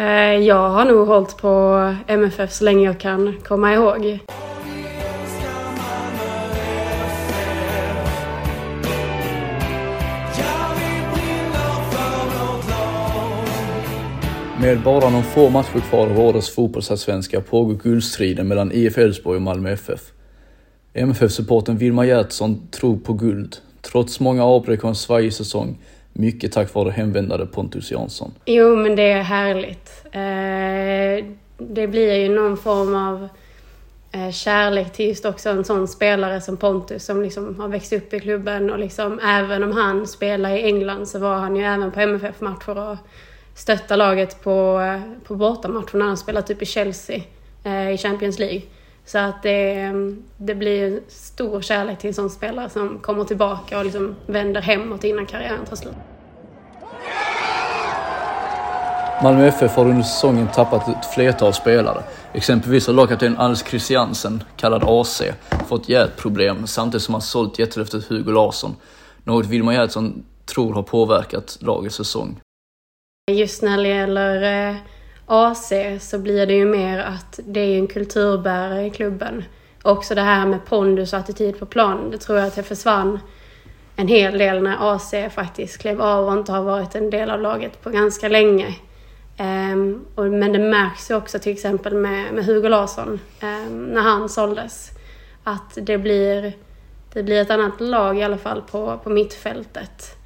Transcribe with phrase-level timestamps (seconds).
[0.00, 4.18] Eh, jag har nog hållit på MFF så länge jag kan komma ihåg.
[14.60, 19.42] Med bara någon få matcher kvar av årets fotbollsallsvenska pågår guldstriden mellan IF Elfsborg och
[19.42, 20.00] Malmö FF.
[20.94, 25.78] MFF-supporten Vilma Gertsson tror på guld, trots många avbräck och en svajig säsong,
[26.12, 28.32] mycket tack vare hemvändare Pontus Jansson.
[28.44, 30.04] Jo, men det är härligt.
[30.12, 33.28] Eh, det blir ju någon form av
[34.12, 38.14] eh, kärlek till just också en sån spelare som Pontus som liksom har växt upp
[38.14, 41.90] i klubben och liksom även om han spelar i England så var han ju även
[41.90, 42.96] på MFF-matcher och
[43.54, 47.20] stötta laget på, eh, på bortamatcher när han spelar typ i Chelsea
[47.92, 48.62] i Champions League.
[49.10, 49.92] Så att det,
[50.36, 55.04] det blir stor kärlek till en sån spelare som kommer tillbaka och liksom vänder hemåt
[55.04, 55.94] innan karriären tar slut.
[59.22, 62.02] Malmö FF har under säsongen tappat ett flertal spelare.
[62.32, 65.22] Exempelvis har lagkapten Anders Christiansen, kallad AC,
[65.68, 68.76] fått hjärtproblem samtidigt som han sålt jättelöftet Hugo Larsson.
[69.24, 72.40] Något Wilmar Gerhardsson tror har påverkat lagets säsong.
[73.30, 74.76] Just när det gäller eh,
[75.32, 79.44] AC så blir det ju mer att det är en kulturbärare i klubben.
[79.82, 83.18] Också det här med pondus och attityd på plan, det tror jag att det försvann
[83.96, 87.40] en hel del när AC faktiskt klev av och inte har varit en del av
[87.40, 88.74] laget på ganska länge.
[89.38, 94.00] Um, och, men det märks ju också till exempel med, med Hugo Larsson um, när
[94.00, 94.90] han såldes.
[95.44, 96.52] Att det blir,
[97.12, 100.19] det blir ett annat lag i alla fall på, på mittfältet.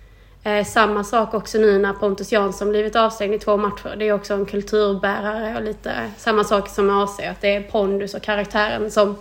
[0.46, 3.96] Eh, samma sak också nu när Pontus Jansson blivit avstängd i två matcher.
[3.98, 7.20] Det är också en kulturbärare och lite samma sak som med AC.
[7.20, 9.16] Att det är pondus och karaktären som,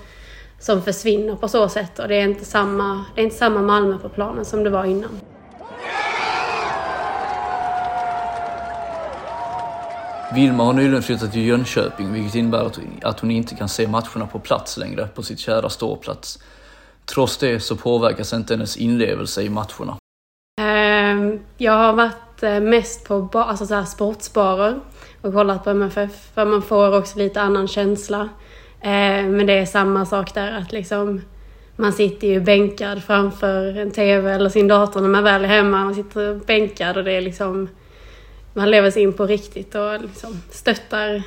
[0.59, 1.99] som försvinner på så sätt.
[1.99, 4.85] Och det är inte samma, det är inte samma Malmö på planen som det var
[4.85, 5.19] innan.
[10.33, 12.71] Vilma har nyligen flyttat till Jönköping vilket innebär
[13.01, 16.39] att hon inte kan se matcherna på plats längre på sitt kära ståplats.
[17.05, 19.97] Trots det så påverkas inte hennes inlevelse i matcherna.
[21.57, 24.79] Jag har varit eh, mest på alltså så här sportsbarer
[25.21, 28.29] och kollat på MFF för man får också lite annan känsla.
[28.81, 31.21] Eh, men det är samma sak där att liksom
[31.75, 35.83] man sitter ju bänkad framför en TV eller sin dator när man väl är hemma.
[35.83, 37.69] Man sitter bänkad och det är liksom
[38.53, 41.23] man lever sig in på riktigt och liksom stöttar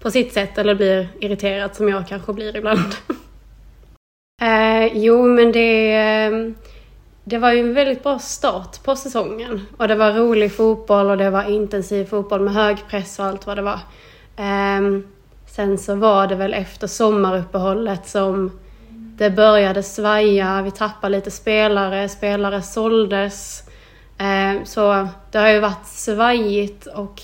[0.00, 2.94] på sitt sätt eller blir irriterad som jag kanske blir ibland.
[4.42, 6.30] eh, jo, men det, eh,
[7.24, 9.66] det var ju en väldigt bra start på säsongen.
[9.76, 13.46] Och det var rolig fotboll och det var intensiv fotboll med hög press och allt
[13.46, 13.78] vad det var.
[14.78, 15.06] Um,
[15.46, 18.50] sen så var det väl efter sommaruppehållet som
[19.16, 23.62] det började svaja, vi tappade lite spelare, spelare såldes.
[24.20, 27.22] Um, så det har ju varit svajigt och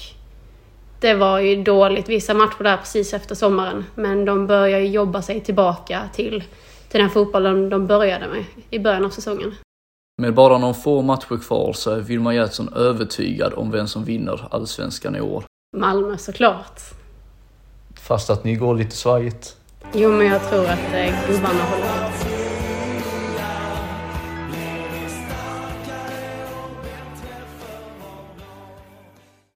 [1.01, 3.85] det var ju dåligt vissa matcher där precis efter sommaren.
[3.95, 6.45] Men de börjar ju jobba sig tillbaka till,
[6.89, 9.55] till den fotbollen de började med i början av säsongen.
[10.21, 14.49] Med bara någon få matcher kvar så är Wilma Gertsson övertygad om vem som vinner
[14.51, 15.45] allsvenskan i år.
[15.77, 16.81] Malmö såklart.
[18.01, 19.57] Fast att ni går lite svajigt?
[19.93, 22.38] Jo, men jag tror att eh, gubbarna håller